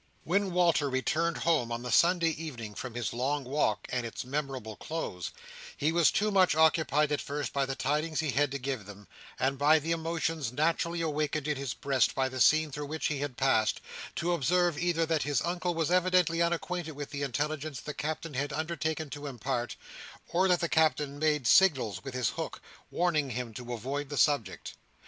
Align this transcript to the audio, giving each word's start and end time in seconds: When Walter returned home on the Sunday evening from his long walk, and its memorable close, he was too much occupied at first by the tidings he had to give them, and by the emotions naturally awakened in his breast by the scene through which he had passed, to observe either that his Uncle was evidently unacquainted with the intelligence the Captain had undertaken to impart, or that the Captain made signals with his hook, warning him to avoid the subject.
When 0.23 0.49
Walter 0.51 0.89
returned 0.89 1.37
home 1.45 1.71
on 1.71 1.83
the 1.83 1.91
Sunday 1.91 2.29
evening 2.31 2.73
from 2.73 2.95
his 2.95 3.13
long 3.13 3.43
walk, 3.43 3.85
and 3.91 4.03
its 4.03 4.25
memorable 4.25 4.75
close, 4.75 5.29
he 5.77 5.91
was 5.91 6.09
too 6.09 6.31
much 6.31 6.55
occupied 6.55 7.11
at 7.11 7.21
first 7.21 7.53
by 7.53 7.67
the 7.67 7.75
tidings 7.75 8.19
he 8.19 8.31
had 8.31 8.49
to 8.49 8.57
give 8.57 8.87
them, 8.87 9.07
and 9.37 9.59
by 9.59 9.77
the 9.77 9.91
emotions 9.91 10.51
naturally 10.51 11.01
awakened 11.01 11.47
in 11.47 11.55
his 11.55 11.75
breast 11.75 12.15
by 12.15 12.29
the 12.29 12.41
scene 12.41 12.71
through 12.71 12.87
which 12.87 13.09
he 13.09 13.19
had 13.19 13.37
passed, 13.37 13.79
to 14.15 14.33
observe 14.33 14.75
either 14.75 15.05
that 15.05 15.21
his 15.21 15.39
Uncle 15.43 15.75
was 15.75 15.91
evidently 15.91 16.41
unacquainted 16.41 16.93
with 16.93 17.11
the 17.11 17.21
intelligence 17.21 17.79
the 17.79 17.93
Captain 17.93 18.33
had 18.33 18.51
undertaken 18.51 19.07
to 19.07 19.27
impart, 19.27 19.75
or 20.29 20.47
that 20.47 20.61
the 20.61 20.67
Captain 20.67 21.19
made 21.19 21.45
signals 21.45 22.03
with 22.03 22.15
his 22.15 22.29
hook, 22.29 22.59
warning 22.89 23.29
him 23.29 23.53
to 23.53 23.71
avoid 23.71 24.09
the 24.09 24.17
subject. 24.17 24.73